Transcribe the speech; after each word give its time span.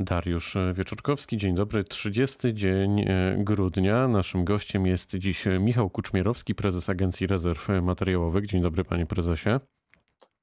Dariusz 0.00 0.56
Wieczorkowski, 0.74 1.36
dzień 1.36 1.54
dobry. 1.54 1.84
30 1.84 2.54
dzień 2.54 3.00
e, 3.00 3.36
grudnia. 3.38 4.08
Naszym 4.08 4.44
gościem 4.44 4.86
jest 4.86 5.14
dziś 5.14 5.44
Michał 5.60 5.90
Kuczmierowski, 5.90 6.54
prezes 6.54 6.88
Agencji 6.90 7.26
Rezerw 7.26 7.68
Materiałowych. 7.82 8.46
Dzień 8.46 8.62
dobry, 8.62 8.84
panie 8.84 9.06
prezesie. 9.06 9.50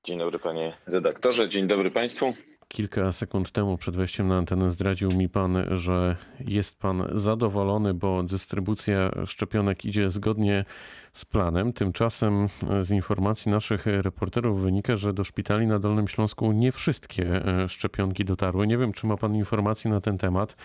Dzień 0.03 0.19
dobry, 0.19 0.39
panie 0.39 0.77
redaktorze. 0.87 1.49
Dzień 1.49 1.67
dobry 1.67 1.91
państwu. 1.91 2.33
Kilka 2.67 3.11
sekund 3.11 3.51
temu 3.51 3.77
przed 3.77 3.95
wejściem 3.95 4.27
na 4.27 4.37
antenę 4.37 4.71
zdradził 4.71 5.11
mi 5.11 5.29
pan, 5.29 5.57
że 5.71 6.15
jest 6.39 6.79
pan 6.79 7.07
zadowolony, 7.11 7.93
bo 7.93 8.23
dystrybucja 8.23 9.11
szczepionek 9.25 9.85
idzie 9.85 10.09
zgodnie 10.09 10.65
z 11.13 11.25
planem. 11.25 11.73
Tymczasem 11.73 12.47
z 12.81 12.91
informacji 12.91 13.51
naszych 13.51 13.85
reporterów 13.85 14.61
wynika, 14.61 14.95
że 14.95 15.13
do 15.13 15.23
szpitali 15.23 15.67
na 15.67 15.79
Dolnym 15.79 16.07
Śląsku 16.07 16.51
nie 16.51 16.71
wszystkie 16.71 17.45
e, 17.45 17.69
szczepionki 17.69 18.25
dotarły. 18.25 18.67
Nie 18.67 18.77
wiem, 18.77 18.93
czy 18.93 19.07
ma 19.07 19.17
pan 19.17 19.35
informacji 19.35 19.89
na 19.89 20.01
ten 20.01 20.17
temat, 20.17 20.55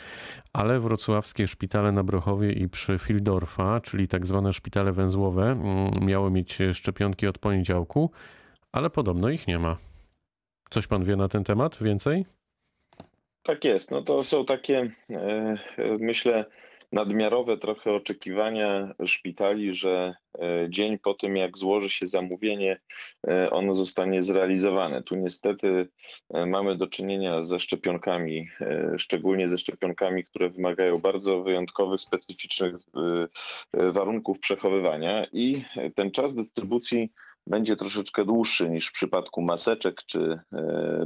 ale 0.52 0.80
wrocławskie 0.80 1.48
szpitale 1.48 1.92
na 1.92 2.02
Brochowie 2.02 2.52
i 2.52 2.68
przy 2.68 2.98
Fildorfa, 2.98 3.80
czyli 3.80 4.08
tak 4.08 4.26
zwane 4.26 4.52
szpitale 4.52 4.92
węzłowe, 4.92 5.50
mm, 5.50 6.06
miały 6.06 6.30
mieć 6.30 6.58
szczepionki 6.72 7.26
od 7.26 7.38
poniedziałku, 7.38 8.10
ale 8.72 8.90
podobno 8.90 9.30
ich 9.30 9.46
nie 9.46 9.58
ma. 9.58 9.91
Coś 10.72 10.86
pan 10.86 11.04
wie 11.04 11.16
na 11.16 11.28
ten 11.28 11.44
temat 11.44 11.78
więcej? 11.82 12.24
Tak 13.42 13.64
jest. 13.64 13.90
No 13.90 14.02
to 14.02 14.24
są 14.24 14.44
takie, 14.44 14.90
e, 15.10 15.56
myślę, 15.98 16.44
nadmiarowe 16.92 17.58
trochę 17.58 17.92
oczekiwania 17.92 18.94
szpitali, 19.06 19.74
że 19.74 20.14
e, 20.38 20.66
dzień 20.68 20.98
po 20.98 21.14
tym, 21.14 21.36
jak 21.36 21.58
złoży 21.58 21.90
się 21.90 22.06
zamówienie, 22.06 22.80
e, 23.28 23.50
ono 23.50 23.74
zostanie 23.74 24.22
zrealizowane. 24.22 25.02
Tu 25.02 25.14
niestety 25.14 25.88
mamy 26.46 26.76
do 26.76 26.86
czynienia 26.86 27.42
ze 27.42 27.60
szczepionkami, 27.60 28.48
szczególnie 28.98 29.48
ze 29.48 29.58
szczepionkami, 29.58 30.24
które 30.24 30.50
wymagają 30.50 30.98
bardzo 30.98 31.42
wyjątkowych, 31.42 32.00
specyficznych 32.00 32.74
warunków 33.72 34.38
przechowywania 34.40 35.26
i 35.32 35.64
ten 35.94 36.10
czas 36.10 36.34
dystrybucji 36.34 37.12
będzie 37.46 37.76
troszeczkę 37.76 38.24
dłuższy 38.24 38.70
niż 38.70 38.88
w 38.88 38.92
przypadku 38.92 39.42
maseczek, 39.42 40.02
czy 40.06 40.20
e, 40.20 40.40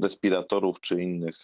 respiratorów, 0.02 0.80
czy 0.80 1.02
innych 1.02 1.36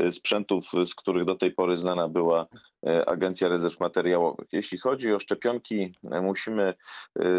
e, 0.00 0.12
sprzętów, 0.12 0.70
z 0.84 0.94
których 0.94 1.24
do 1.24 1.34
tej 1.34 1.50
pory 1.52 1.76
znana 1.76 2.08
była 2.08 2.46
e, 2.86 3.08
Agencja 3.08 3.48
Rezerw 3.48 3.80
Materiałowych. 3.80 4.48
Jeśli 4.52 4.78
chodzi 4.78 5.14
o 5.14 5.20
szczepionki, 5.20 5.94
musimy 6.22 6.74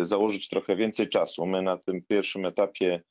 założyć 0.02 0.50
trochę 0.50 0.76
więcej 0.76 1.10
czasu. 1.10 1.46
My 1.46 1.62
na 1.62 1.78
tym 1.78 2.02
pierwszym 2.08 2.46
etapie 2.46 3.02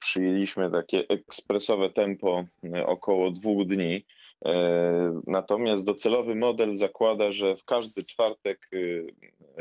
przyjęliśmy 0.00 0.70
takie 0.70 1.08
ekspresowe 1.08 1.90
tempo 1.90 2.44
około 2.86 3.30
dwóch 3.30 3.66
dni. 3.66 4.06
Natomiast 5.26 5.86
docelowy 5.86 6.34
model 6.34 6.76
zakłada, 6.76 7.32
że 7.32 7.56
w 7.56 7.64
każdy 7.64 8.04
czwartek 8.04 8.68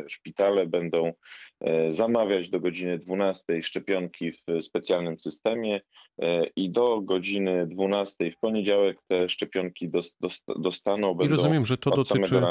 szpitale 0.07 0.67
będą 0.67 1.13
e, 1.61 1.91
zamawiać 1.91 2.49
do 2.49 2.59
godziny 2.59 2.97
12 2.97 3.63
szczepionki 3.63 4.31
w 4.31 4.43
specjalnym 4.61 5.19
systemie 5.19 5.81
e, 6.21 6.45
i 6.55 6.69
do 6.69 7.01
godziny 7.01 7.67
12 7.67 8.31
w 8.31 8.37
poniedziałek 8.37 8.97
te 9.07 9.29
szczepionki 9.29 9.89
dostaną. 10.57 11.07
Będą 11.13 11.33
I 11.33 11.37
rozumiem, 11.37 11.65
że 11.65 11.77
to 11.77 11.91
dotyczy, 11.91 12.41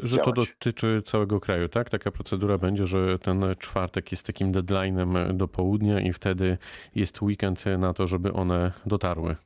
że 0.00 0.16
to 0.16 0.32
dotyczy 0.32 1.02
całego 1.04 1.40
kraju, 1.40 1.68
tak? 1.68 1.90
Taka 1.90 2.10
procedura 2.10 2.58
będzie, 2.58 2.86
że 2.86 3.18
ten 3.18 3.44
czwartek 3.58 4.10
jest 4.10 4.26
takim 4.26 4.52
deadline'em 4.52 5.32
do 5.32 5.48
południa 5.48 6.00
i 6.00 6.12
wtedy 6.12 6.58
jest 6.94 7.22
weekend 7.22 7.64
na 7.78 7.94
to, 7.94 8.06
żeby 8.06 8.32
one 8.32 8.72
dotarły. 8.86 9.36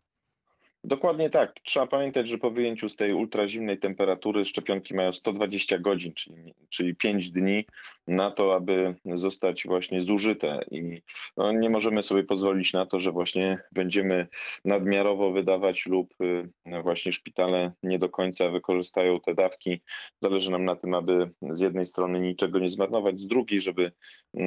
Dokładnie 0.87 1.31
tak. 1.31 1.61
Trzeba 1.63 1.87
pamiętać, 1.87 2.29
że 2.29 2.39
po 2.39 2.51
wyjęciu 2.51 2.89
z 2.89 2.97
tej 2.97 3.15
ultrazimnej 3.15 3.79
temperatury 3.79 4.45
szczepionki 4.45 4.95
mają 4.95 5.13
120 5.13 5.79
godzin, 5.79 6.15
czyli, 6.15 6.55
czyli 6.69 6.95
5 6.95 7.31
dni 7.31 7.65
na 8.07 8.31
to, 8.31 8.55
aby 8.55 8.95
zostać 9.05 9.65
właśnie 9.67 10.03
zużyte. 10.03 10.61
I 10.71 11.03
no, 11.37 11.53
nie 11.53 11.71
możemy 11.71 12.03
sobie 12.03 12.25
pozwolić 12.25 12.73
na 12.73 12.87
to, 12.87 13.01
że 13.01 13.13
właśnie 13.13 13.59
będziemy 13.73 14.27
nadmiarowo 14.65 15.33
wydawać 15.33 15.87
lub 15.87 16.15
y, 16.21 16.83
właśnie 16.83 17.13
szpitale 17.13 17.73
nie 17.83 17.99
do 17.99 18.09
końca 18.09 18.51
wykorzystają 18.51 19.21
te 19.21 19.35
dawki. 19.35 19.81
Zależy 20.23 20.51
nam 20.51 20.65
na 20.65 20.77
tym, 20.77 20.95
aby 20.95 21.31
z 21.51 21.61
jednej 21.61 21.87
strony 21.87 22.21
niczego 22.21 22.59
nie 22.59 22.71
zmarnować, 22.71 23.21
z 23.21 23.27
drugiej, 23.27 23.61
żeby 23.61 23.93
y, 24.35 24.41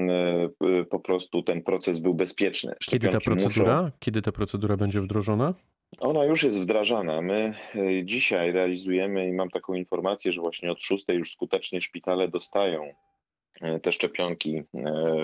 y, 0.65 0.85
po 0.85 0.99
prostu 0.99 1.43
ten 1.43 1.63
proces 1.63 1.99
był 1.99 2.13
bezpieczny. 2.13 2.73
Kiedy 2.79 3.09
ta 3.09 3.19
procedura, 3.19 3.81
muszą... 3.81 3.91
kiedy 3.99 4.21
ta 4.21 4.31
procedura 4.31 4.77
będzie 4.77 5.01
wdrożona? 5.01 5.53
Ona 5.99 6.25
już 6.25 6.43
jest 6.43 6.61
wdrażana. 6.61 7.21
My 7.21 7.53
e, 7.75 8.05
dzisiaj 8.05 8.51
realizujemy 8.51 9.27
i 9.27 9.33
mam 9.33 9.49
taką 9.49 9.73
informację, 9.73 10.33
że 10.33 10.41
właśnie 10.41 10.71
od 10.71 10.83
szóstej 10.83 11.17
już 11.17 11.33
skutecznie 11.33 11.81
szpitale 11.81 12.27
dostają 12.27 12.93
te 13.81 13.91
szczepionki 13.91 14.57
e, 14.57 14.63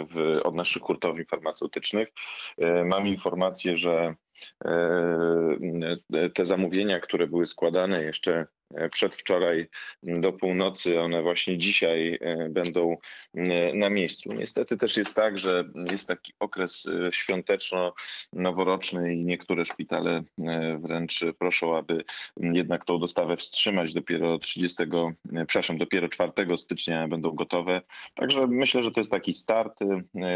w, 0.09 0.39
od 0.43 0.55
naszych 0.55 0.83
hurtowni 0.83 1.25
farmaceutycznych. 1.25 2.07
Mam 2.85 3.07
informację, 3.07 3.77
że 3.77 4.15
te 6.33 6.45
zamówienia, 6.45 6.99
które 6.99 7.27
były 7.27 7.45
składane 7.45 8.03
jeszcze 8.03 8.45
E, 8.64 8.64
przedwczoraj 8.91 9.67
do 10.03 10.33
północy, 10.33 10.99
one 10.99 11.21
właśnie 11.21 11.57
dzisiaj 11.57 12.17
e, 12.21 12.49
będą 12.49 12.97
e, 13.33 13.73
na 13.73 13.89
miejscu. 13.89 14.33
Niestety 14.33 14.77
też 14.77 14.97
jest 14.97 15.15
tak, 15.15 15.39
że 15.39 15.63
jest 15.91 16.07
taki 16.07 16.33
okres 16.39 16.89
świąteczno-noworoczny 17.11 19.13
i 19.13 19.25
niektóre 19.25 19.65
szpitale 19.65 20.23
wręcz 20.79 21.19
proszą, 21.39 21.77
aby 21.77 22.03
jednak 22.37 22.85
tą 22.85 22.99
dostawę 22.99 23.37
wstrzymać 23.37 23.93
dopiero 23.93 24.39
30, 24.39 24.83
przepraszam, 25.47 25.77
dopiero 25.77 26.09
4 26.09 26.31
stycznia 26.57 27.07
będą 27.07 27.31
gotowe. 27.31 27.81
Także 28.13 28.47
myślę, 28.47 28.83
że 28.83 28.91
to 28.91 28.99
jest 28.99 29.11
taki 29.11 29.33
start. 29.33 29.79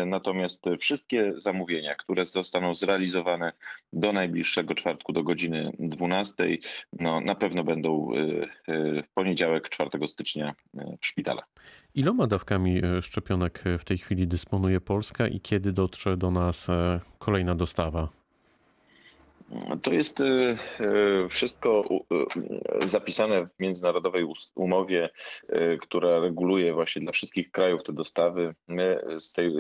Natomiast 0.06 0.66
wszystkie 0.80 1.34
zamówienia, 1.38 1.96
które 1.96 2.26
zostaną 2.26 2.74
zrealizowane 2.74 3.54
do 3.94 4.14
najbliższego 4.14 4.76
czwartku 4.76 5.14
do 5.14 5.24
godziny 5.24 5.72
12, 5.80 6.58
no, 6.94 7.22
na 7.22 7.36
pewno 7.36 7.64
będą 7.64 8.12
w 9.03 9.07
poniedziałek 9.13 9.69
4 9.69 10.07
stycznia 10.07 10.56
w 11.01 11.06
szpitalach. 11.06 11.47
Iloma 11.95 12.28
dawkami 12.28 12.81
e, 12.85 13.01
szczepionek 13.01 13.63
w 13.79 13.84
tej 13.84 13.97
chwili 13.97 14.28
dysponuje 14.28 14.81
Polska 14.81 15.28
i 15.28 15.40
kiedy 15.40 15.72
dotrze 15.72 16.17
do 16.17 16.31
nas 16.31 16.67
kolejna 17.17 17.56
dostawa? 17.56 18.19
To 19.82 19.94
jest 19.94 20.22
e, 20.22 20.26
e, 20.26 20.58
wszystko 21.30 21.84
e, 22.82 22.88
zapisane 22.88 23.48
w 23.48 23.60
międzynarodowej 23.60 24.26
umowie, 24.56 25.10
która 25.82 26.20
reguluje 26.20 26.74
właśnie 26.74 27.02
dla 27.02 27.12
wszystkich 27.12 27.52
krajów 27.52 27.84
te 27.84 27.94
dostawy. 27.94 28.56
My 28.68 29.02
z 29.20 29.34
tej 29.34 29.54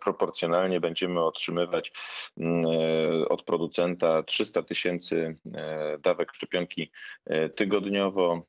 proporcjonalnie 0.00 0.80
będziemy 0.80 1.20
otrzymywać 1.20 1.92
od 3.28 3.42
producenta 3.42 4.22
300 4.22 4.62
tysięcy 4.62 5.36
dawek 6.02 6.34
szczepionki 6.34 6.90
tygodniowo. 7.54 8.46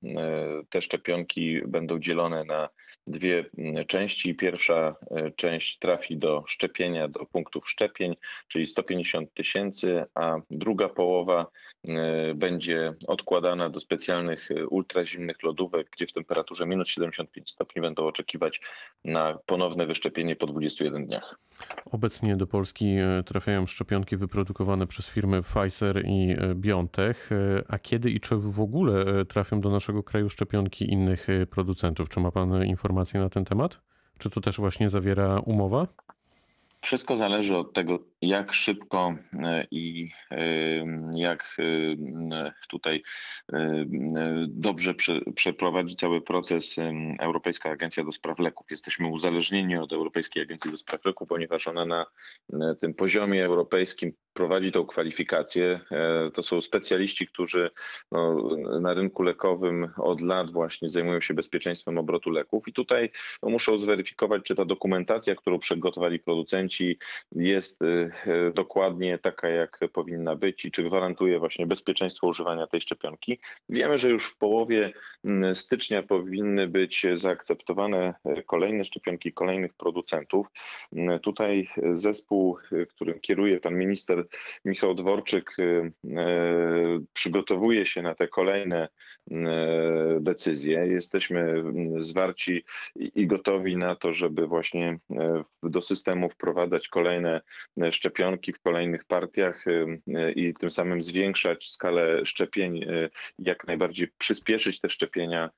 Te 0.70 0.82
szczepionki 0.82 1.62
będą 1.68 2.00
dzielone 2.00 2.44
na 2.44 2.70
dwie 3.08 3.46
części. 3.88 4.36
Pierwsza 4.36 4.96
część 5.36 5.80
trafi 5.80 6.18
do 6.18 6.44
szczepienia, 6.48 7.08
do 7.08 7.26
punktów 7.26 7.70
szczepień, 7.70 8.16
czyli 8.48 8.66
150 8.66 9.34
tysięcy, 9.34 10.06
a 10.16 10.38
Druga 10.54 10.90
połowa 10.90 11.48
e, 11.88 12.34
będzie 12.36 12.94
odkładana 13.08 13.70
do 13.70 13.80
specjalnych 13.80 14.52
e, 14.52 14.68
ultrazimnych 14.68 15.44
lodówek, 15.44 15.88
gdzie 15.92 16.08
w 16.08 16.14
temperaturze 16.14 16.66
minus 16.66 16.88
75 16.88 17.52
stopni 17.52 17.82
będą 17.82 18.06
oczekiwać 18.06 18.62
na 19.06 19.38
ponowne 19.46 19.86
wyszczepienie 19.86 20.36
po 20.36 20.48
21 20.48 21.06
dniach. 21.06 21.40
Obecnie 21.92 22.36
do 22.36 22.48
Polski 22.48 22.86
e, 22.86 23.24
trafiają 23.24 23.68
szczepionki 23.68 24.18
wyprodukowane 24.18 24.88
przez 24.88 25.10
firmy 25.10 25.42
Pfizer 25.42 26.06
i 26.06 26.36
BioNTech. 26.56 27.30
A 27.68 27.80
kiedy 27.80 28.10
i 28.10 28.20
czy 28.20 28.36
w 28.36 28.62
ogóle 28.62 29.26
trafią 29.26 29.60
do 29.60 29.70
naszego 29.70 30.04
kraju 30.04 30.30
szczepionki 30.30 30.92
innych 30.92 31.28
producentów? 31.50 32.10
Czy 32.10 32.20
ma 32.20 32.32
Pan 32.32 32.66
informacje 32.66 33.20
na 33.20 33.30
ten 33.30 33.46
temat? 33.46 33.80
Czy 34.18 34.30
to 34.30 34.42
też 34.42 34.58
właśnie 34.58 34.90
zawiera 34.90 35.40
umowa? 35.40 35.88
Wszystko 36.84 37.18
zależy 37.18 37.58
od 37.58 37.74
tego, 37.74 38.00
jak 38.28 38.54
szybko 38.54 39.16
e, 39.34 39.68
i 39.72 40.12
e, 40.32 40.40
jak 41.16 41.58
e, 41.60 42.54
tutaj 42.70 43.04
dobrze 44.48 44.94
przeprowadzi 45.36 45.96
cały 45.96 46.22
proces 46.22 46.76
Europejska 47.20 47.70
Agencja 47.70 48.04
do 48.04 48.12
Spraw 48.12 48.40
Leków. 48.40 48.72
Jesteśmy 48.72 49.08
uzależnieni 49.08 49.76
od 49.76 49.94
Europejskiej 49.94 50.44
Agencji 50.44 50.72
do 50.72 50.78
Spraw 50.78 51.06
Leków, 51.06 51.28
ponieważ 51.28 51.68
ona 51.68 51.86
na 51.86 52.06
tym 52.80 52.94
poziomie 52.94 53.46
europejskim 53.46 54.14
prowadzi 54.34 54.72
tą 54.72 54.86
kwalifikację. 54.86 55.80
To 56.34 56.44
są 56.44 56.62
specjaliści, 56.62 57.28
którzy 57.28 57.70
no, 58.12 58.40
na 58.80 58.94
rynku 58.94 59.24
lekowym 59.24 59.90
od 59.98 60.22
lat 60.22 60.52
właśnie 60.52 60.90
zajmują 60.90 61.22
się 61.22 61.34
bezpieczeństwem 61.34 61.98
obrotu 61.98 62.30
leków 62.30 62.68
i 62.68 62.74
tutaj 62.74 63.12
no, 63.44 63.50
muszą 63.50 63.78
zweryfikować, 63.78 64.44
czy 64.44 64.56
ta 64.56 64.66
dokumentacja, 64.66 65.36
którą 65.36 65.60
przygotowali 65.60 66.20
producenci, 66.20 66.98
jest 67.32 67.84
dokładnie 68.54 69.18
taka, 69.18 69.50
jak 69.50 69.80
powinna 69.94 70.36
być 70.36 70.66
i 70.66 70.72
czy 70.72 70.84
gwarantuje 70.84 71.40
właśnie 71.40 71.68
bezpieczeństwo 71.68 72.28
używania 72.28 72.68
tej 72.68 72.82
szczepionki. 72.82 73.40
Wiemy, 73.70 73.98
że 73.98 74.10
już 74.10 74.26
w 74.26 74.38
połowie 74.38 74.94
stycznia 75.54 76.04
powinny 76.04 76.68
być 76.68 77.06
zaakceptowane 77.14 78.14
kolejne 78.46 78.86
szczepionki 78.86 79.34
kolejnych 79.34 79.74
producentów. 79.74 80.48
Tutaj 81.22 81.70
zespół, 81.92 82.58
którym 82.90 83.20
kieruje 83.20 83.60
pan 83.60 83.78
minister 83.78 84.26
Michał 84.66 84.94
Dworczyk, 84.94 85.56
przygotowuje 87.14 87.86
się 87.86 88.02
na 88.02 88.16
te 88.16 88.28
kolejne 88.28 88.88
decyzje. 90.20 90.88
Jesteśmy 90.88 91.64
zwarci 92.00 92.64
i 92.96 93.28
gotowi 93.28 93.78
na 93.78 93.96
to, 93.96 94.14
żeby 94.14 94.48
właśnie 94.48 95.00
do 95.64 95.82
systemu 95.82 96.30
wprowadzać 96.30 96.88
kolejne 96.88 97.42
e, 97.82 97.92
szczepionki 98.04 98.54
w 98.54 98.60
kolejnych 98.60 99.06
partiach 99.06 99.66
e, 99.68 100.32
i 100.32 100.54
tym 100.54 100.72
samym 100.72 101.04
zwiększać 101.04 101.70
skalę 101.70 102.26
szczepień, 102.26 102.84
e, 102.84 103.10
jak 103.40 103.68
najbardziej 103.68 104.08
przyspieszyć 104.18 104.80
te 104.80 104.90
szczepienia 104.90 105.50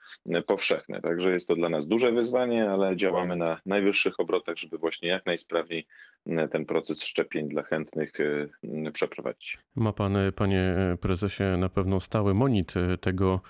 powszechne. 0.48 1.02
Także 1.02 1.30
jest 1.30 1.48
to 1.48 1.56
dla 1.56 1.70
nas 1.70 1.88
duże 1.88 2.12
wyzwanie, 2.12 2.70
ale 2.70 2.96
działamy 2.96 3.36
na 3.36 3.60
najwyższych 3.66 4.20
obrotach, 4.20 4.58
żeby 4.58 4.78
właśnie 4.78 5.10
jak 5.10 5.26
najsprawniej 5.26 5.88
ten 6.52 6.66
proces 6.66 7.04
szczepień 7.04 7.50
dla 7.50 7.64
chętnych 7.64 8.12
przeprowadzić. 8.94 9.58
Ma 9.76 9.94
pan, 9.94 10.18
panie 10.36 10.76
prezesie, 11.02 11.44
na 11.58 11.70
pewno 11.70 12.00
stały 12.00 12.34
monit 12.34 12.74
tego, 13.02 13.42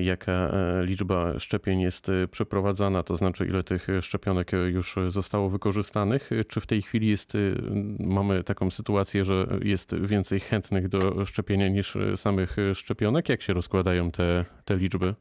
jaka 0.00 0.52
liczba 0.82 1.38
szczepień 1.38 1.80
jest 1.80 2.10
przeprowadzana, 2.30 3.02
to 3.02 3.16
znaczy 3.16 3.46
ile 3.46 3.62
tych 3.62 3.86
szczepionek 4.00 4.50
już 4.72 4.96
zostało 5.08 5.50
wykorzystanych. 5.50 6.30
Czy 6.48 6.60
w 6.60 6.66
tej 6.66 6.82
chwili 6.82 7.08
jest, 7.08 7.32
mamy 7.98 8.44
taką 8.44 8.70
sytuację, 8.70 9.24
że 9.24 9.46
jest 9.62 9.96
więcej 10.00 10.40
chętnych 10.40 10.88
do 10.88 11.24
szczepienia 11.24 11.68
niż 11.68 11.98
samych 12.16 12.56
szczepionek? 12.74 13.28
Jak 13.28 13.42
się 13.42 13.52
rozkładają 13.52 14.10
te, 14.10 14.44
te 14.64 14.76
liczby? 14.76 15.14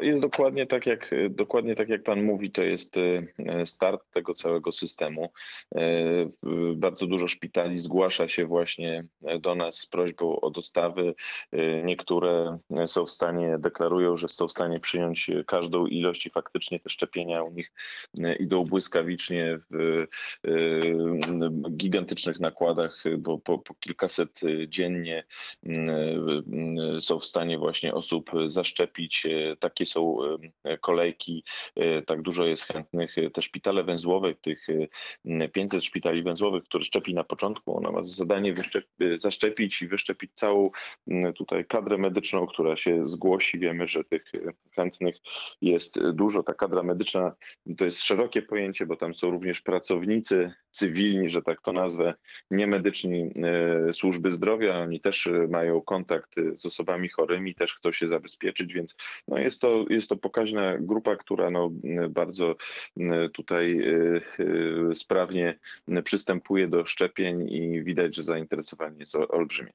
Jest 0.00 0.20
dokładnie 0.20 0.66
tak, 0.66 0.86
jak, 0.86 1.14
dokładnie 1.30 1.74
tak 1.74 1.88
jak 1.88 2.02
Pan 2.02 2.22
mówi, 2.22 2.50
to 2.50 2.62
jest 2.62 2.96
e, 2.96 3.66
start 3.66 4.02
tego 4.12 4.34
całego 4.34 4.72
systemu. 4.72 5.32
E, 5.74 5.80
bardzo 6.74 7.06
dużo 7.06 7.28
szpitali 7.28 7.78
zgłasza 7.78 8.28
się 8.28 8.46
właśnie 8.46 9.04
do 9.40 9.54
nas 9.54 9.78
z 9.78 9.86
prośbą 9.86 10.40
o 10.40 10.50
dostawy. 10.50 11.14
E, 11.52 11.82
niektóre 11.82 12.58
są 12.86 13.06
w 13.06 13.10
stanie, 13.10 13.56
deklarują, 13.58 14.16
że 14.16 14.28
są 14.28 14.48
w 14.48 14.52
stanie 14.52 14.80
przyjąć 14.80 15.30
każdą 15.46 15.86
ilość 15.86 16.26
i 16.26 16.30
faktycznie 16.30 16.80
te 16.80 16.90
szczepienia 16.90 17.42
u 17.42 17.50
nich 17.50 17.72
idą 18.38 18.64
błyskawicznie 18.64 19.58
w 19.70 20.06
gigantycznych 21.70 22.40
nakładach, 22.40 23.04
bo 23.18 23.38
po, 23.38 23.58
po 23.58 23.74
kilkaset 23.74 24.40
dziennie 24.68 25.24
są 27.00 27.18
w 27.18 27.24
stanie 27.24 27.58
właśnie 27.58 27.94
osób 27.94 28.30
zaszczepić 28.46 29.26
takie 29.58 29.86
są 29.86 30.18
kolejki, 30.80 31.44
e, 31.76 32.02
tak 32.02 32.22
dużo 32.22 32.44
jest 32.44 32.64
chętnych. 32.64 33.16
Te 33.32 33.42
szpitale 33.42 33.84
węzłowe, 33.84 34.34
tych 34.34 34.66
500 35.52 35.84
szpitali 35.84 36.22
węzłowych, 36.22 36.64
które 36.64 36.84
szczepi 36.84 37.14
na 37.14 37.24
początku, 37.24 37.76
ona 37.76 37.90
ma 37.90 38.02
za 38.02 38.14
zadanie 38.14 38.54
zaszczepić 39.16 39.82
i 39.82 39.88
wyszczepić 39.88 40.30
całą 40.34 40.70
tutaj 41.36 41.64
kadrę 41.64 41.98
medyczną, 41.98 42.46
która 42.46 42.76
się 42.76 43.06
zgłosi. 43.06 43.58
Wiemy, 43.58 43.88
że 43.88 44.04
tych 44.04 44.32
chętnych 44.76 45.16
jest 45.62 46.10
dużo. 46.10 46.42
Ta 46.42 46.54
kadra 46.54 46.82
medyczna 46.82 47.34
to 47.76 47.84
jest 47.84 48.02
szerokie 48.02 48.42
pojęcie, 48.42 48.86
bo 48.86 48.96
tam 48.96 49.14
są 49.14 49.30
również 49.30 49.60
pracownicy 49.60 50.52
cywilni, 50.70 51.30
że 51.30 51.42
tak 51.42 51.62
to 51.62 51.72
nazwę, 51.72 52.14
niemedyczni 52.50 53.32
służby 53.92 54.32
zdrowia. 54.32 54.78
Oni 54.78 55.00
też 55.00 55.28
mają 55.48 55.80
kontakt 55.80 56.34
z 56.54 56.66
osobami 56.66 57.08
chorymi, 57.08 57.54
też 57.54 57.74
chcą 57.74 57.92
się 57.92 58.08
zabezpieczyć, 58.08 58.72
więc 58.72 58.96
no 59.28 59.38
jest, 59.38 59.60
to, 59.60 59.84
jest 59.90 60.08
to 60.08 60.16
pokaźna 60.16 60.78
grupa, 60.78 61.16
która 61.16 61.50
no 61.50 61.70
bardzo 62.10 62.56
tutaj 63.32 63.80
y, 63.80 64.22
y, 64.90 64.94
sprawnie 64.94 65.58
przystępuje 66.04 66.68
do 66.68 66.86
szczepień 66.86 67.48
i 67.48 67.82
widać, 67.82 68.16
że 68.16 68.22
zainteresowanie 68.22 68.96
jest 68.98 69.16
olbrzymie. 69.16 69.72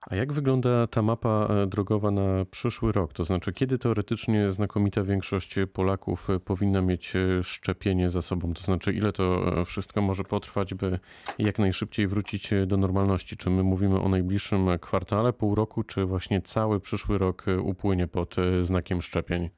A 0.00 0.16
jak 0.16 0.32
wygląda 0.32 0.86
ta 0.86 1.02
mapa 1.02 1.48
e, 1.50 1.66
drogowa 1.66 2.10
na 2.10 2.44
przyszły 2.50 2.92
rok? 2.92 3.12
To 3.12 3.24
znaczy, 3.24 3.52
kiedy 3.52 3.78
teoretycznie 3.78 4.50
znakomita 4.50 5.02
większość 5.02 5.54
Polaków 5.72 6.30
e, 6.30 6.40
powinna 6.40 6.82
mieć 6.82 7.16
e, 7.16 7.42
szczepienie 7.42 8.10
za 8.10 8.22
sobą? 8.22 8.54
To 8.54 8.62
znaczy, 8.62 8.92
ile 8.92 9.12
to 9.12 9.42
wszystko 9.64 10.02
może 10.02 10.24
potrwać, 10.24 10.74
by 10.74 10.98
jak 11.38 11.58
najszybciej 11.58 12.08
wrócić 12.08 12.50
do 12.66 12.76
normalności? 12.76 13.36
Czy 13.36 13.50
my 13.50 13.62
mówimy 13.62 14.00
o 14.00 14.08
najbliższym 14.08 14.78
kwartale, 14.80 15.32
pół 15.32 15.54
roku, 15.54 15.82
czy 15.82 16.04
właśnie 16.04 16.42
cały 16.42 16.80
przyszły 16.80 17.18
rok 17.18 17.44
upłynie 17.62 18.06
pod 18.06 18.36
znakiem 18.62 19.02
szczepień? 19.02 19.50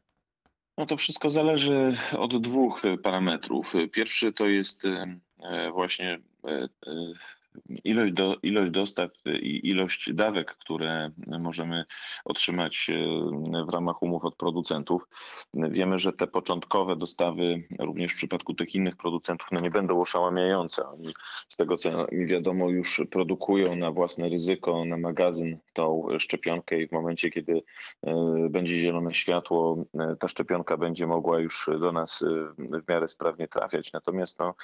No 0.79 0.87
to 0.87 0.97
wszystko 0.97 1.31
zależy 1.31 1.95
od 2.19 2.43
dwóch 2.43 2.83
parametrów. 3.03 3.73
Pierwszy 3.93 4.33
to 4.33 4.47
jest 4.47 4.87
właśnie 5.73 6.21
ilość, 7.85 8.12
do, 8.12 8.37
ilość 8.43 8.70
dostaw 8.70 9.11
i 9.43 9.69
ilość 9.69 10.12
dawek, 10.12 10.56
które 10.56 11.11
możemy 11.41 11.85
otrzymać 12.25 12.91
e, 12.91 13.64
w 13.64 13.69
ramach 13.73 14.02
umów 14.02 14.25
od 14.25 14.37
producentów. 14.37 15.08
Wiemy, 15.55 15.99
że 15.99 16.12
te 16.12 16.26
początkowe 16.26 16.97
dostawy, 16.97 17.62
również 17.79 18.12
w 18.12 18.17
przypadku 18.17 18.55
tych 18.55 18.75
innych 18.75 18.97
producentów, 18.97 19.49
no 19.52 19.61
nie 19.61 19.70
będą 19.70 20.00
oszałamiające. 20.00 20.88
Oni 20.88 21.12
z 21.49 21.56
tego, 21.56 21.76
co 21.76 22.06
mi 22.12 22.26
wiadomo, 22.26 22.70
już 22.70 23.02
produkują 23.11 23.76
na 23.76 23.91
własne 23.91 24.29
ryzyko, 24.29 24.85
na 24.85 24.97
magazyn 24.97 25.58
tą 25.73 26.06
szczepionkę 26.19 26.81
i 26.81 26.88
w 26.88 26.93
momencie, 26.93 27.31
kiedy 27.31 27.62
e, 28.02 28.49
będzie 28.50 28.79
zielone 28.79 29.14
światło, 29.14 29.85
e, 29.94 30.17
ta 30.17 30.29
szczepionka 30.29 30.76
będzie 30.76 31.06
mogła 31.06 31.41
już 31.41 31.70
do 31.81 31.93
nas 31.93 32.25
w 32.58 32.88
miarę 32.88 33.08
sprawnie 33.08 33.49
trafiać. 33.49 33.93
Natomiast 33.93 34.38
no, 34.38 34.55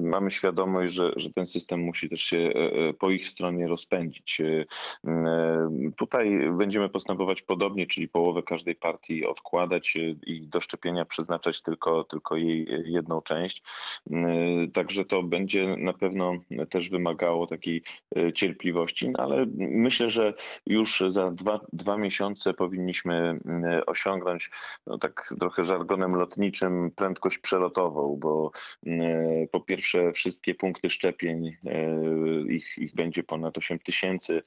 mamy 0.00 0.30
świadomość, 0.30 0.94
że, 0.94 1.12
że 1.16 1.30
ten 1.30 1.46
system 1.46 1.80
musi 1.80 2.01
musi 2.02 2.08
też 2.10 2.22
się 2.22 2.38
e, 2.38 2.88
e, 2.88 2.92
po 2.92 3.10
ich 3.10 3.28
stronie 3.28 3.66
rozpędzić. 3.66 4.40
E, 4.40 4.64
tutaj 5.96 6.50
będziemy 6.58 6.88
postępować 6.88 7.42
podobnie, 7.42 7.86
czyli 7.86 8.08
połowę 8.08 8.42
każdej 8.42 8.74
partii 8.74 9.26
odkładać 9.26 9.96
i 10.26 10.48
do 10.48 10.60
szczepienia 10.60 11.04
przeznaczać 11.04 11.62
tylko, 11.62 12.04
tylko 12.04 12.36
jej 12.36 12.66
jedną 12.84 13.22
część. 13.22 13.62
Także 14.72 15.04
to 15.04 15.22
będzie 15.22 15.76
na 15.76 15.92
pewno 15.92 16.32
też 16.70 16.90
wymagało 16.90 17.46
takiej 17.46 17.82
cierpliwości, 18.34 19.10
no 19.10 19.24
ale 19.24 19.46
myślę, 19.56 20.10
że 20.10 20.34
już 20.66 21.04
za 21.08 21.30
dwa, 21.30 21.60
dwa 21.72 21.96
miesiące 21.96 22.54
powinniśmy 22.54 23.40
osiągnąć 23.86 24.50
no 24.86 24.98
tak 24.98 25.34
trochę 25.40 25.64
żargonem 25.64 26.14
lotniczym 26.14 26.90
prędkość 26.96 27.38
przelotową, 27.38 28.16
bo 28.20 28.50
po 29.50 29.60
pierwsze 29.60 30.12
wszystkie 30.12 30.54
punkty 30.54 30.90
szczepień 30.90 31.56
ich, 32.48 32.78
ich 32.78 32.94
będzie 32.94 33.22
ponad 33.22 33.58
8 33.58 33.78
tysięcy, 33.78 34.42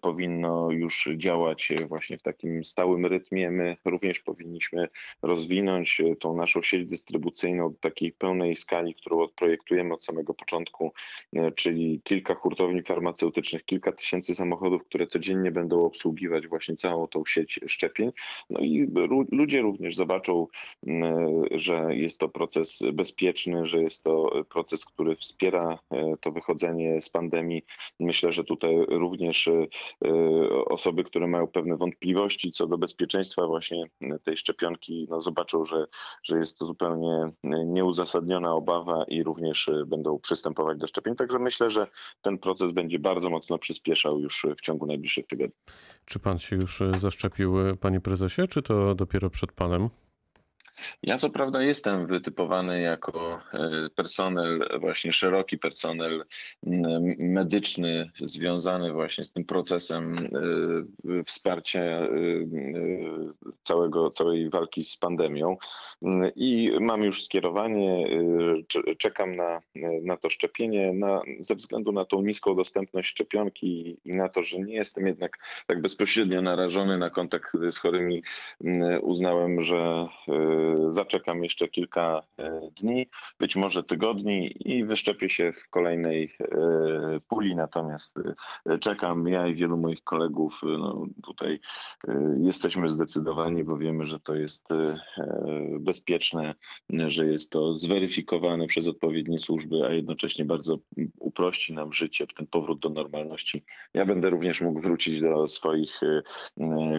powinno 0.00 0.70
już 0.70 1.08
działać 1.16 1.72
właśnie 1.88 2.18
w 2.18 2.22
takim 2.22 2.64
stałym 2.64 3.06
rytmie. 3.06 3.50
My 3.50 3.76
również 3.84 4.20
powinniśmy 4.20 4.88
rozwinąć 5.22 6.02
tą 6.20 6.36
naszą 6.36 6.62
sieć 6.62 6.88
dystrybucyjną 6.88 7.72
do 7.72 7.78
takiej 7.78 8.12
pełnej 8.12 8.56
skali, 8.56 8.94
którą 8.94 9.20
odprojektujemy 9.20 9.94
od 9.94 10.04
samego 10.04 10.34
początku, 10.34 10.92
czyli 11.56 12.00
kilka 12.04 12.34
hurtowni 12.34 12.82
farmaceutycznych, 12.82 13.64
kilka 13.64 13.92
tysięcy 13.92 14.34
samochodów, 14.34 14.84
które 14.84 15.06
codziennie 15.06 15.50
będą 15.50 15.84
obsługiwać 15.84 16.46
właśnie 16.46 16.76
całą 16.76 17.06
tą 17.06 17.24
sieć 17.26 17.60
szczepień. 17.66 18.12
No 18.50 18.60
i 18.60 18.88
ludzie 19.32 19.62
również 19.62 19.96
zobaczą, 19.96 20.46
że 21.50 21.96
jest 21.96 22.20
to 22.20 22.28
proces 22.28 22.78
bezpieczny, 22.92 23.66
że 23.66 23.82
jest 23.82 24.04
to 24.04 24.44
proces, 24.48 24.84
który 24.84 25.16
wspiera 25.16 25.78
e, 25.90 26.16
to 26.20 26.32
wychodzenie 26.32 26.77
z 27.00 27.10
pandemii. 27.10 27.62
Myślę, 28.00 28.32
że 28.32 28.44
tutaj 28.44 28.76
również 28.88 29.48
e, 29.48 29.68
osoby, 30.64 31.04
które 31.04 31.26
mają 31.26 31.46
pewne 31.46 31.76
wątpliwości 31.76 32.52
co 32.52 32.66
do 32.66 32.78
bezpieczeństwa 32.78 33.46
właśnie 33.46 33.84
tej 34.24 34.36
szczepionki, 34.36 35.06
no 35.10 35.22
zobaczą, 35.22 35.64
że, 35.64 35.86
że 36.22 36.38
jest 36.38 36.58
to 36.58 36.66
zupełnie 36.66 37.26
nieuzasadniona 37.66 38.54
obawa 38.54 39.04
i 39.08 39.22
również 39.22 39.70
będą 39.86 40.18
przystępować 40.18 40.78
do 40.78 40.86
szczepień. 40.86 41.14
Także 41.14 41.38
myślę, 41.38 41.70
że 41.70 41.86
ten 42.22 42.38
proces 42.38 42.72
będzie 42.72 42.98
bardzo 42.98 43.30
mocno 43.30 43.58
przyspieszał 43.58 44.20
już 44.20 44.46
w 44.58 44.60
ciągu 44.60 44.86
najbliższych 44.86 45.26
tygodni. 45.26 45.56
Czy 46.04 46.18
pan 46.18 46.38
się 46.38 46.56
już 46.56 46.82
zaszczepił, 46.98 47.54
panie 47.80 48.00
prezesie, 48.00 48.42
czy 48.50 48.62
to 48.62 48.94
dopiero 48.94 49.30
przed 49.30 49.52
panem? 49.52 49.88
Ja 51.02 51.18
co 51.18 51.30
prawda 51.30 51.62
jestem 51.62 52.06
wytypowany 52.06 52.80
jako 52.80 53.40
e, 53.52 53.90
personel, 53.94 54.68
właśnie 54.80 55.12
szeroki 55.12 55.58
personel 55.58 56.24
medyczny 57.18 58.10
związany 58.20 58.92
właśnie 58.92 59.24
z 59.24 59.32
tym 59.32 59.44
procesem 59.44 60.16
e, 60.16 61.24
wsparcia 61.24 61.80
e, 61.80 62.08
całego, 63.62 64.10
całej 64.10 64.50
walki 64.50 64.84
z 64.84 64.96
pandemią. 64.96 65.56
I 66.36 66.72
mam 66.80 67.02
już 67.02 67.24
skierowanie, 67.24 68.06
cze- 68.68 68.96
czekam 68.98 69.36
na, 69.36 69.60
na 70.02 70.16
to 70.16 70.30
szczepienie 70.30 70.92
na, 70.92 71.22
ze 71.40 71.54
względu 71.54 71.92
na 71.92 72.04
tą 72.04 72.22
niską 72.22 72.56
dostępność 72.56 73.08
szczepionki 73.08 73.96
i 74.04 74.14
na 74.14 74.28
to, 74.28 74.42
że 74.44 74.58
nie 74.58 74.74
jestem 74.74 75.06
jednak 75.06 75.38
tak 75.66 75.82
bezpośrednio 75.82 76.42
narażony 76.42 76.98
na 76.98 77.10
kontakt 77.10 77.52
z 77.70 77.78
chorymi 77.78 78.22
uznałem, 79.02 79.62
że 79.62 80.08
zaczekam 80.90 81.44
jeszcze 81.44 81.68
kilka 81.68 82.22
e, 82.38 82.60
dni, 82.80 83.06
być 83.38 83.56
może 83.56 83.84
tygodni 83.84 84.54
i 84.64 84.84
wyszczepię 84.84 85.30
się 85.30 85.52
w 85.52 85.70
kolejnej 85.70 86.34
e, 86.40 86.46
puli. 87.28 87.56
Natomiast 87.56 88.18
e, 88.66 88.78
czekam, 88.78 89.28
ja 89.28 89.46
i 89.46 89.54
wielu 89.54 89.76
moich 89.76 90.04
kolegów, 90.04 90.60
no, 90.78 91.06
tutaj 91.22 91.60
jesteśmy 92.40 92.88
zdecydowani, 92.88 93.64
bo 93.64 93.76
wiemy, 93.76 94.06
że 94.06 94.20
to 94.20 94.34
jest 94.34 94.68
bezpieczne, 95.80 96.54
że 97.06 97.26
jest 97.26 97.52
to 97.52 97.78
zweryfikowane 97.78 98.66
przez 98.66 98.86
odpowiednie 98.88 99.38
służby, 99.38 99.86
a 99.86 99.92
jednocześnie 99.92 100.44
bardzo 100.44 100.78
uprości 101.18 101.72
nam 101.72 101.92
życie, 101.92 102.26
ten 102.26 102.46
powrót 102.46 102.78
do 102.78 102.90
normalności. 102.90 103.64
Ja 103.94 104.06
będę 104.06 104.30
również 104.30 104.60
mógł 104.60 104.80
wrócić 104.80 105.20
do 105.20 105.48
swoich 105.48 106.00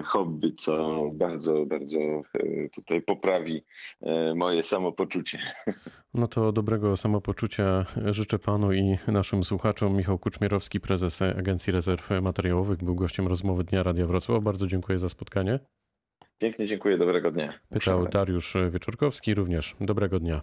hobby, 0.05 0.53
co 0.53 1.03
bardzo, 1.13 1.65
bardzo 1.65 1.99
tutaj 2.73 3.01
poprawi 3.01 3.58
e, 4.01 4.35
moje 4.35 4.63
samopoczucie. 4.63 5.39
No 6.13 6.27
to 6.27 6.51
dobrego 6.51 6.97
samopoczucia 6.97 7.85
życzę 8.05 8.39
panu 8.39 8.73
i 8.73 8.97
naszym 9.07 9.43
słuchaczom. 9.43 9.97
Michał 9.97 10.19
Kuczmierowski, 10.19 10.79
prezes 10.79 11.21
Agencji 11.21 11.73
Rezerw 11.73 12.09
Materiałowych, 12.21 12.83
był 12.83 12.95
gościem 12.95 13.27
rozmowy 13.27 13.63
Dnia 13.63 13.83
Radia 13.83 14.05
Wrocław. 14.05 14.43
Bardzo 14.43 14.67
dziękuję 14.67 14.99
za 14.99 15.09
spotkanie. 15.09 15.59
Pięknie 16.37 16.65
dziękuję, 16.65 16.97
dobrego 16.97 17.31
dnia. 17.31 17.53
Pytał 17.69 18.07
Dariusz 18.07 18.57
Wieczorkowski, 18.71 19.33
również 19.33 19.75
dobrego 19.81 20.19
dnia. 20.19 20.41